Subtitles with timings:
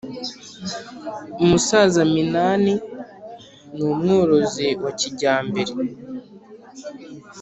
[1.43, 2.73] umusaza minani
[3.73, 5.71] ni umworozi wa kijyambere